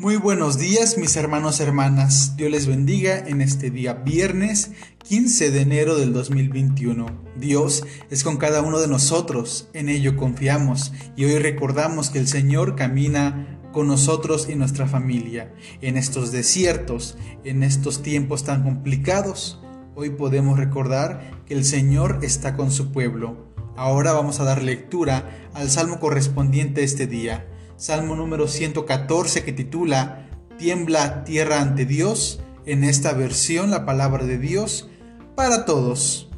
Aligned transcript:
Muy 0.00 0.14
buenos 0.14 0.58
días 0.58 0.96
mis 0.96 1.16
hermanos 1.16 1.58
hermanas, 1.58 2.36
Dios 2.36 2.52
les 2.52 2.68
bendiga 2.68 3.18
en 3.18 3.40
este 3.40 3.68
día 3.68 3.94
viernes 3.94 4.70
15 4.98 5.50
de 5.50 5.60
enero 5.60 5.96
del 5.96 6.12
2021. 6.12 7.06
Dios 7.34 7.84
es 8.08 8.22
con 8.22 8.36
cada 8.36 8.62
uno 8.62 8.78
de 8.78 8.86
nosotros, 8.86 9.68
en 9.72 9.88
ello 9.88 10.16
confiamos 10.16 10.92
y 11.16 11.24
hoy 11.24 11.40
recordamos 11.40 12.10
que 12.10 12.20
el 12.20 12.28
Señor 12.28 12.76
camina 12.76 13.58
con 13.72 13.88
nosotros 13.88 14.48
y 14.48 14.54
nuestra 14.54 14.86
familia. 14.86 15.52
En 15.80 15.96
estos 15.96 16.30
desiertos, 16.30 17.18
en 17.42 17.64
estos 17.64 18.00
tiempos 18.00 18.44
tan 18.44 18.62
complicados, 18.62 19.60
hoy 19.96 20.10
podemos 20.10 20.60
recordar 20.60 21.42
que 21.44 21.54
el 21.54 21.64
Señor 21.64 22.20
está 22.22 22.54
con 22.54 22.70
su 22.70 22.92
pueblo. 22.92 23.48
Ahora 23.74 24.12
vamos 24.12 24.38
a 24.38 24.44
dar 24.44 24.62
lectura 24.62 25.50
al 25.54 25.68
salmo 25.68 25.98
correspondiente 25.98 26.82
a 26.82 26.84
este 26.84 27.08
día. 27.08 27.48
Salmo 27.78 28.16
número 28.16 28.48
114 28.48 29.44
que 29.44 29.52
titula 29.52 30.28
Tiembla 30.58 31.22
tierra 31.22 31.60
ante 31.60 31.86
Dios, 31.86 32.40
en 32.66 32.82
esta 32.82 33.12
versión 33.12 33.70
la 33.70 33.86
palabra 33.86 34.24
de 34.24 34.36
Dios 34.36 34.90
para 35.36 35.64
todos. 35.64 36.28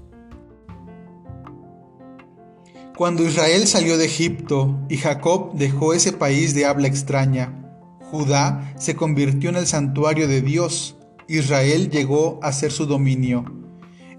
Cuando 2.94 3.24
Israel 3.24 3.66
salió 3.66 3.96
de 3.96 4.04
Egipto 4.04 4.78
y 4.90 4.98
Jacob 4.98 5.54
dejó 5.54 5.94
ese 5.94 6.12
país 6.12 6.54
de 6.54 6.66
habla 6.66 6.88
extraña, 6.88 7.88
Judá 8.10 8.74
se 8.78 8.94
convirtió 8.94 9.48
en 9.48 9.56
el 9.56 9.66
santuario 9.66 10.28
de 10.28 10.42
Dios, 10.42 10.98
Israel 11.26 11.88
llegó 11.88 12.38
a 12.42 12.52
ser 12.52 12.70
su 12.70 12.84
dominio. 12.84 13.46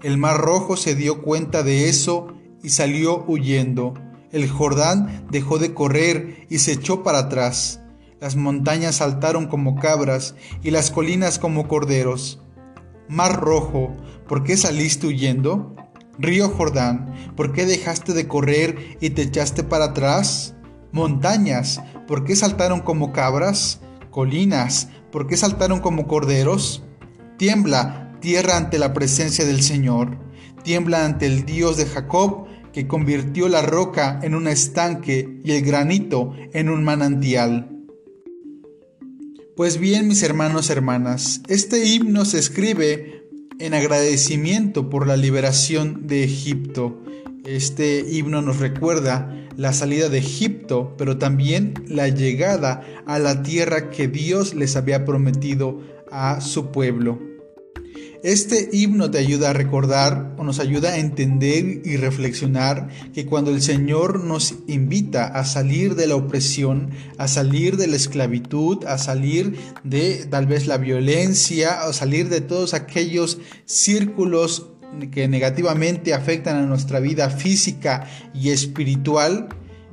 El 0.02 0.18
mar 0.18 0.38
rojo 0.38 0.76
se 0.76 0.96
dio 0.96 1.22
cuenta 1.22 1.62
de 1.62 1.88
eso 1.88 2.34
y 2.64 2.70
salió 2.70 3.24
huyendo 3.28 3.94
el 4.32 4.48
Jordán 4.48 5.26
dejó 5.30 5.58
de 5.58 5.74
correr 5.74 6.46
y 6.48 6.58
se 6.58 6.72
echó 6.72 7.02
para 7.02 7.18
atrás. 7.18 7.80
Las 8.20 8.36
montañas 8.36 8.96
saltaron 8.96 9.46
como 9.46 9.76
cabras 9.76 10.34
y 10.62 10.70
las 10.70 10.90
colinas 10.90 11.38
como 11.38 11.68
corderos. 11.68 12.40
Mar 13.08 13.40
rojo, 13.40 13.96
¿por 14.26 14.42
qué 14.42 14.56
saliste 14.56 15.06
huyendo? 15.06 15.76
Río 16.18 16.48
Jordán, 16.48 17.12
¿por 17.36 17.52
qué 17.52 17.66
dejaste 17.66 18.12
de 18.12 18.28
correr 18.28 18.96
y 19.00 19.10
te 19.10 19.22
echaste 19.22 19.64
para 19.64 19.86
atrás? 19.86 20.54
Montañas, 20.92 21.80
¿por 22.06 22.24
qué 22.24 22.36
saltaron 22.36 22.80
como 22.80 23.12
cabras? 23.12 23.80
Colinas, 24.10 24.88
¿por 25.10 25.26
qué 25.26 25.36
saltaron 25.36 25.80
como 25.80 26.06
corderos? 26.06 26.84
Tiembla 27.38 28.16
tierra 28.20 28.56
ante 28.56 28.78
la 28.78 28.92
presencia 28.92 29.44
del 29.44 29.62
Señor, 29.62 30.16
tiembla 30.62 31.04
ante 31.04 31.26
el 31.26 31.44
Dios 31.44 31.76
de 31.76 31.86
Jacob, 31.86 32.46
que 32.72 32.86
convirtió 32.86 33.48
la 33.48 33.62
roca 33.62 34.20
en 34.22 34.34
un 34.34 34.48
estanque 34.48 35.40
y 35.44 35.52
el 35.52 35.62
granito 35.62 36.34
en 36.52 36.68
un 36.68 36.84
manantial. 36.84 37.68
Pues 39.56 39.78
bien, 39.78 40.08
mis 40.08 40.22
hermanos 40.22 40.70
hermanas, 40.70 41.42
este 41.48 41.84
himno 41.86 42.24
se 42.24 42.38
escribe 42.38 43.28
en 43.58 43.74
agradecimiento 43.74 44.88
por 44.88 45.06
la 45.06 45.16
liberación 45.16 46.06
de 46.06 46.24
Egipto. 46.24 47.02
Este 47.44 48.04
himno 48.10 48.40
nos 48.40 48.58
recuerda 48.58 49.38
la 49.56 49.72
salida 49.72 50.08
de 50.08 50.18
Egipto, 50.18 50.94
pero 50.96 51.18
también 51.18 51.74
la 51.86 52.08
llegada 52.08 52.82
a 53.06 53.18
la 53.18 53.42
tierra 53.42 53.90
que 53.90 54.08
Dios 54.08 54.54
les 54.54 54.76
había 54.76 55.04
prometido 55.04 55.80
a 56.10 56.40
su 56.40 56.72
pueblo. 56.72 57.31
Este 58.22 58.68
himno 58.72 59.10
te 59.10 59.18
ayuda 59.18 59.50
a 59.50 59.52
recordar 59.52 60.36
o 60.38 60.44
nos 60.44 60.60
ayuda 60.60 60.90
a 60.90 60.98
entender 60.98 61.82
y 61.84 61.96
reflexionar 61.96 62.86
que 63.12 63.26
cuando 63.26 63.50
el 63.50 63.60
Señor 63.60 64.22
nos 64.22 64.54
invita 64.68 65.26
a 65.26 65.44
salir 65.44 65.96
de 65.96 66.06
la 66.06 66.14
opresión, 66.14 66.90
a 67.18 67.26
salir 67.26 67.76
de 67.76 67.88
la 67.88 67.96
esclavitud, 67.96 68.84
a 68.84 68.96
salir 68.98 69.58
de 69.82 70.24
tal 70.30 70.46
vez 70.46 70.68
la 70.68 70.78
violencia, 70.78 71.82
a 71.82 71.92
salir 71.92 72.28
de 72.28 72.40
todos 72.40 72.74
aquellos 72.74 73.38
círculos 73.64 74.68
que 75.10 75.26
negativamente 75.26 76.14
afectan 76.14 76.58
a 76.58 76.66
nuestra 76.66 77.00
vida 77.00 77.28
física 77.28 78.06
y 78.32 78.50
espiritual, 78.50 79.48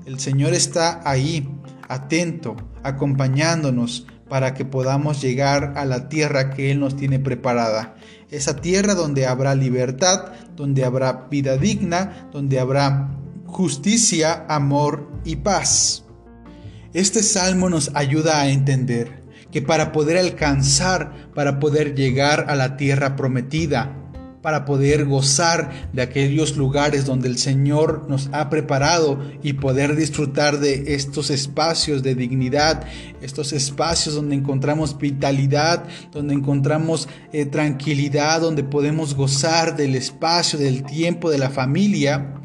el 0.06 0.20
Señor 0.20 0.54
está 0.54 1.02
ahí, 1.04 1.50
atento, 1.88 2.56
acompañándonos 2.84 4.06
para 4.30 4.54
que 4.54 4.64
podamos 4.64 5.22
llegar 5.22 5.74
a 5.76 5.86
la 5.86 6.08
tierra 6.08 6.52
que 6.52 6.72
Él 6.72 6.80
nos 6.80 6.96
tiene 6.96 7.20
preparada. 7.20 7.96
Esa 8.30 8.56
tierra 8.58 8.94
donde 8.94 9.26
habrá 9.26 9.56
libertad, 9.56 10.32
donde 10.56 10.86
habrá 10.86 11.28
vida 11.30 11.58
digna, 11.58 12.30
donde 12.32 12.60
habrá 12.60 13.10
justicia, 13.46 14.46
amor 14.48 15.10
y 15.26 15.38
paz. 15.38 16.06
Este 16.94 17.24
salmo 17.24 17.70
nos 17.70 17.92
ayuda 17.96 18.40
a 18.40 18.50
entender 18.50 19.24
que 19.52 19.62
para 19.62 19.92
poder 19.92 20.18
alcanzar, 20.18 21.32
para 21.34 21.60
poder 21.60 21.96
llegar 21.96 22.46
a 22.50 22.56
la 22.56 22.78
tierra 22.78 23.16
prometida, 23.16 23.99
para 24.42 24.66
poder 24.66 25.06
gozar 25.06 25.90
de 25.94 26.02
aquellos 26.02 26.56
lugares 26.58 27.06
donde 27.06 27.28
el 27.28 27.38
Señor 27.38 28.06
nos 28.10 28.30
ha 28.32 28.50
preparado 28.50 29.20
y 29.44 29.54
poder 29.54 29.96
disfrutar 29.96 30.60
de 30.60 30.96
estos 30.96 31.30
espacios 31.30 32.04
de 32.04 32.16
dignidad, 32.16 32.86
estos 33.22 33.54
espacios 33.54 34.16
donde 34.16 34.36
encontramos 34.36 34.98
vitalidad, 34.98 35.86
donde 36.12 36.34
encontramos 36.34 37.08
eh, 37.34 37.46
tranquilidad, 37.46 38.42
donde 38.42 38.64
podemos 38.64 39.16
gozar 39.16 39.76
del 39.76 39.96
espacio, 39.96 40.58
del 40.58 40.84
tiempo, 40.84 41.30
de 41.30 41.38
la 41.38 41.50
familia, 41.50 42.36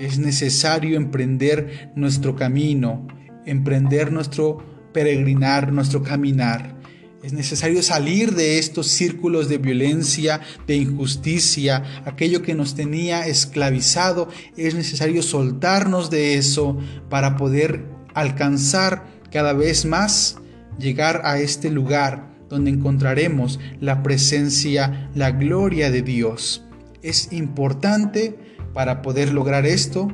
es 0.00 0.18
necesario 0.18 0.96
emprender 0.96 1.92
nuestro 1.94 2.34
camino, 2.34 3.06
emprender 3.44 4.10
nuestro 4.10 4.58
peregrinar, 4.92 5.72
nuestro 5.72 6.02
caminar. 6.02 6.79
Es 7.22 7.34
necesario 7.34 7.82
salir 7.82 8.34
de 8.34 8.58
estos 8.58 8.86
círculos 8.86 9.50
de 9.50 9.58
violencia, 9.58 10.40
de 10.66 10.76
injusticia, 10.76 12.02
aquello 12.06 12.40
que 12.40 12.54
nos 12.54 12.74
tenía 12.74 13.26
esclavizado. 13.26 14.28
Es 14.56 14.74
necesario 14.74 15.22
soltarnos 15.22 16.08
de 16.08 16.38
eso 16.38 16.78
para 17.10 17.36
poder 17.36 17.84
alcanzar 18.14 19.06
cada 19.30 19.52
vez 19.52 19.84
más, 19.84 20.38
llegar 20.78 21.20
a 21.24 21.38
este 21.38 21.70
lugar 21.70 22.30
donde 22.48 22.70
encontraremos 22.70 23.60
la 23.80 24.02
presencia, 24.02 25.10
la 25.14 25.30
gloria 25.30 25.90
de 25.90 26.00
Dios. 26.00 26.64
Es 27.02 27.34
importante 27.34 28.38
para 28.72 29.02
poder 29.02 29.34
lograr 29.34 29.66
esto, 29.66 30.08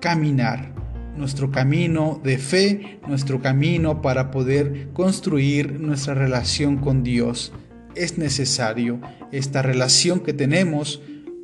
caminar 0.00 0.77
nuestro 1.18 1.50
camino 1.50 2.20
de 2.22 2.38
fe, 2.38 3.00
nuestro 3.06 3.40
camino 3.42 4.00
para 4.00 4.30
poder 4.30 4.88
construir 4.92 5.80
nuestra 5.80 6.14
relación 6.14 6.78
con 6.78 7.02
Dios. 7.02 7.52
Es 7.94 8.16
necesario 8.16 9.00
esta 9.32 9.62
relación 9.62 10.20
que 10.20 10.32
tenemos 10.32 11.02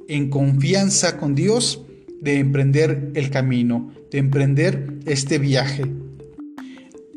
en 0.09 0.31
confianza 0.31 1.19
con 1.19 1.35
Dios 1.35 1.83
de 2.21 2.39
emprender 2.39 3.11
el 3.15 3.31
camino, 3.31 3.93
de 4.11 4.19
emprender 4.19 4.99
este 5.07 5.39
viaje. 5.39 5.85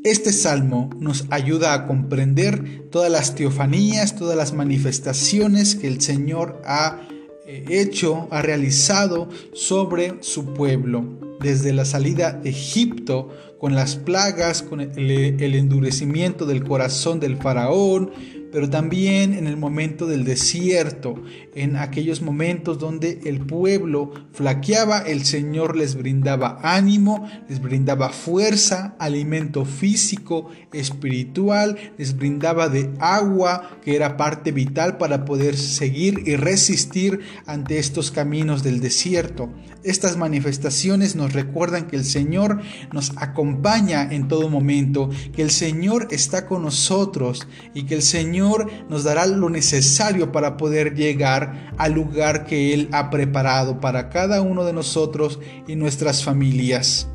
Este 0.04 0.32
salmo 0.32 0.90
nos 1.00 1.26
ayuda 1.30 1.74
a 1.74 1.86
comprender 1.86 2.90
todas 2.90 3.12
las 3.12 3.36
teofanías, 3.36 4.16
todas 4.16 4.38
las 4.38 4.54
manifestaciones 4.54 5.76
que 5.76 5.88
el 5.88 6.02
Señor 6.02 6.62
ha 6.66 7.02
eh, 7.46 7.66
hecho, 7.70 8.28
ha 8.32 8.42
realizado 8.42 9.30
sobre 9.54 10.16
su 10.22 10.54
pueblo 10.54 11.27
desde 11.40 11.74
la 11.74 11.86
salida 11.86 12.34
de 12.34 12.50
Egipto, 12.50 13.30
con 13.60 13.76
las 13.76 13.96
plagas, 13.96 14.62
con 14.62 14.82
el, 14.82 15.56
endurecimiento 15.56 16.46
del 16.46 16.64
corazón 16.64 17.20
del 17.20 17.38
faraón, 17.38 18.12
pero 18.58 18.72
también 18.72 19.36
en 19.36 19.46
el 19.46 19.56
momento 19.56 20.08
del 20.08 20.24
desierto, 20.24 21.22
en 21.54 21.76
aquellos 21.76 22.24
momentos 22.24 22.80
donde 22.80 23.20
el 23.26 23.42
pueblo 23.42 24.12
flaqueaba, 24.32 24.98
el 24.98 25.26
Señor 25.26 25.78
les 25.78 25.94
brindaba 25.94 26.60
ánimo, 26.64 27.30
les 27.48 27.62
brindaba 27.62 28.10
fuerza, 28.10 28.96
alimento 28.98 29.64
físico, 29.64 30.50
espiritual, 30.74 31.78
les 32.00 32.18
brindaba 32.18 32.68
de 32.68 32.90
agua, 33.00 33.78
que 33.84 33.96
era 33.96 34.18
parte 34.18 34.52
vital 34.52 34.98
para 34.98 35.24
poder 35.24 35.56
seguir 35.56 36.24
y 36.26 36.36
resistir 36.36 37.20
ante 37.46 37.78
estos 37.78 38.10
caminos 38.10 38.64
del 38.64 38.80
desierto. 38.80 39.54
Estas 39.84 40.18
manifestaciones 40.18 41.16
nos 41.16 41.34
recuerdan 41.34 41.88
que 41.88 41.96
el 41.96 42.06
Señor 42.06 42.60
nos 42.92 43.14
acompaña 43.18 44.12
en 44.12 44.28
todo 44.28 44.50
momento, 44.50 45.12
que 45.34 45.44
el 45.44 45.52
Señor 45.52 46.08
está 46.10 46.48
con 46.48 46.64
nosotros 46.64 47.48
y 47.76 47.84
que 47.84 47.94
el 47.94 48.02
Señor 48.48 48.72
nos 48.90 49.04
dará 49.04 49.26
lo 49.26 49.50
necesario 49.50 50.32
para 50.32 50.58
poder 50.58 50.96
llegar 50.96 51.74
al 51.78 51.94
lugar 51.94 52.46
que 52.46 52.74
Él 52.74 52.90
ha 52.92 53.10
preparado 53.10 53.80
para 53.80 54.10
cada 54.10 54.42
uno 54.42 54.64
de 54.64 54.74
nosotros 54.74 55.40
y 55.68 55.76
nuestras 55.76 56.24
familias. 56.24 57.08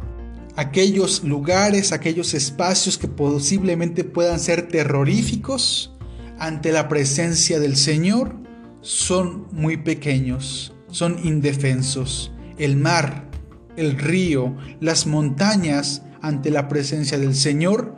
Aquellos 0.56 1.24
lugares, 1.24 1.92
aquellos 1.92 2.34
espacios 2.34 2.98
que 2.98 3.08
posiblemente 3.08 4.04
puedan 4.04 4.38
ser 4.38 4.68
terroríficos 4.68 5.96
ante 6.38 6.72
la 6.72 6.88
presencia 6.88 7.58
del 7.58 7.76
Señor, 7.76 8.36
son 8.82 9.46
muy 9.52 9.78
pequeños, 9.78 10.74
son 10.90 11.18
indefensos. 11.24 12.32
El 12.58 12.76
mar, 12.76 13.30
el 13.76 13.98
río, 13.98 14.54
las 14.80 15.06
montañas 15.06 16.02
ante 16.20 16.50
la 16.50 16.68
presencia 16.68 17.18
del 17.18 17.34
Señor 17.34 17.96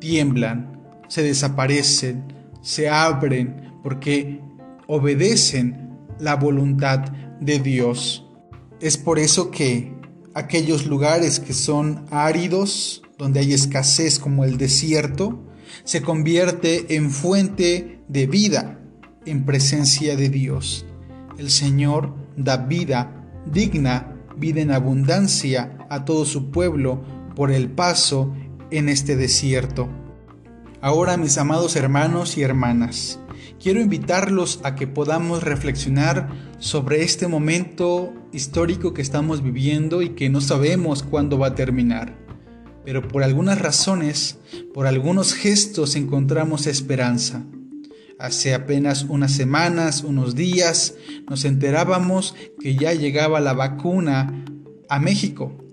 tiemblan, 0.00 0.78
se 1.08 1.22
desaparecen, 1.22 2.43
se 2.64 2.88
abren, 2.88 3.78
porque 3.82 4.40
obedecen 4.86 5.90
la 6.18 6.34
voluntad 6.34 7.00
de 7.40 7.58
Dios. 7.60 8.26
Es 8.80 8.96
por 8.96 9.18
eso 9.18 9.50
que 9.50 9.94
aquellos 10.34 10.86
lugares 10.86 11.38
que 11.38 11.52
son 11.52 12.06
áridos, 12.10 13.02
donde 13.18 13.40
hay 13.40 13.52
escasez 13.52 14.18
como 14.18 14.44
el 14.44 14.56
desierto, 14.56 15.44
se 15.84 16.00
convierte 16.00 16.96
en 16.96 17.10
fuente 17.10 18.00
de 18.08 18.26
vida 18.26 18.80
en 19.26 19.44
presencia 19.44 20.16
de 20.16 20.30
Dios. 20.30 20.86
El 21.38 21.50
Señor 21.50 22.14
da 22.36 22.56
vida 22.56 23.30
digna, 23.52 24.16
vida 24.38 24.62
en 24.62 24.70
abundancia 24.70 25.76
a 25.90 26.06
todo 26.06 26.24
su 26.24 26.50
pueblo 26.50 27.04
por 27.36 27.50
el 27.50 27.70
paso 27.70 28.34
en 28.70 28.88
este 28.88 29.16
desierto. 29.16 29.88
Ahora, 30.84 31.16
mis 31.16 31.38
amados 31.38 31.76
hermanos 31.76 32.36
y 32.36 32.42
hermanas, 32.42 33.18
quiero 33.58 33.80
invitarlos 33.80 34.60
a 34.64 34.74
que 34.74 34.86
podamos 34.86 35.42
reflexionar 35.42 36.28
sobre 36.58 37.02
este 37.02 37.26
momento 37.26 38.12
histórico 38.34 38.92
que 38.92 39.00
estamos 39.00 39.42
viviendo 39.42 40.02
y 40.02 40.10
que 40.10 40.28
no 40.28 40.42
sabemos 40.42 41.02
cuándo 41.02 41.38
va 41.38 41.46
a 41.46 41.54
terminar. 41.54 42.14
Pero 42.84 43.08
por 43.08 43.22
algunas 43.22 43.62
razones, 43.62 44.36
por 44.74 44.86
algunos 44.86 45.32
gestos 45.32 45.96
encontramos 45.96 46.66
esperanza. 46.66 47.46
Hace 48.18 48.52
apenas 48.52 49.04
unas 49.04 49.32
semanas, 49.32 50.04
unos 50.04 50.34
días, 50.34 50.96
nos 51.26 51.46
enterábamos 51.46 52.34
que 52.60 52.76
ya 52.76 52.92
llegaba 52.92 53.40
la 53.40 53.54
vacuna 53.54 54.44
a 54.90 55.00
México. 55.00 55.63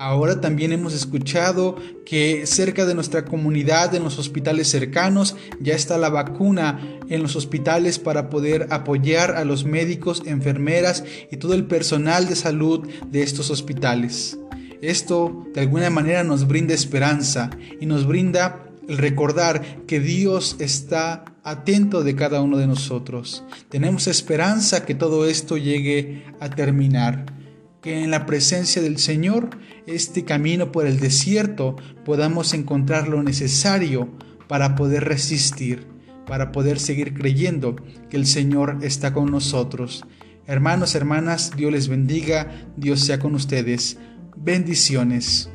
Ahora 0.00 0.40
también 0.40 0.70
hemos 0.70 0.94
escuchado 0.94 1.74
que 2.06 2.46
cerca 2.46 2.86
de 2.86 2.94
nuestra 2.94 3.24
comunidad, 3.24 3.96
en 3.96 4.04
los 4.04 4.16
hospitales 4.20 4.68
cercanos, 4.68 5.34
ya 5.60 5.74
está 5.74 5.98
la 5.98 6.08
vacuna 6.08 7.00
en 7.08 7.20
los 7.20 7.34
hospitales 7.34 7.98
para 7.98 8.30
poder 8.30 8.68
apoyar 8.70 9.32
a 9.32 9.44
los 9.44 9.64
médicos, 9.64 10.22
enfermeras 10.24 11.02
y 11.32 11.36
todo 11.38 11.54
el 11.54 11.64
personal 11.64 12.28
de 12.28 12.36
salud 12.36 12.88
de 13.10 13.22
estos 13.24 13.50
hospitales. 13.50 14.38
Esto 14.82 15.44
de 15.52 15.62
alguna 15.62 15.90
manera 15.90 16.22
nos 16.22 16.46
brinda 16.46 16.74
esperanza 16.74 17.50
y 17.80 17.86
nos 17.86 18.06
brinda 18.06 18.64
el 18.88 18.98
recordar 18.98 19.84
que 19.86 19.98
Dios 19.98 20.54
está 20.60 21.24
atento 21.42 22.04
de 22.04 22.14
cada 22.14 22.40
uno 22.40 22.56
de 22.56 22.68
nosotros. 22.68 23.42
Tenemos 23.68 24.06
esperanza 24.06 24.86
que 24.86 24.94
todo 24.94 25.26
esto 25.26 25.56
llegue 25.56 26.24
a 26.38 26.50
terminar 26.50 27.37
que 27.82 28.02
en 28.02 28.10
la 28.10 28.26
presencia 28.26 28.82
del 28.82 28.98
Señor, 28.98 29.50
este 29.86 30.24
camino 30.24 30.72
por 30.72 30.86
el 30.86 31.00
desierto, 31.00 31.76
podamos 32.04 32.54
encontrar 32.54 33.08
lo 33.08 33.22
necesario 33.22 34.08
para 34.48 34.74
poder 34.74 35.04
resistir, 35.04 35.86
para 36.26 36.52
poder 36.52 36.80
seguir 36.80 37.14
creyendo 37.14 37.76
que 38.10 38.16
el 38.16 38.26
Señor 38.26 38.78
está 38.82 39.12
con 39.12 39.30
nosotros. 39.30 40.04
Hermanos, 40.46 40.94
hermanas, 40.94 41.52
Dios 41.56 41.72
les 41.72 41.88
bendiga, 41.88 42.66
Dios 42.76 43.00
sea 43.00 43.18
con 43.18 43.34
ustedes. 43.34 43.98
Bendiciones. 44.36 45.50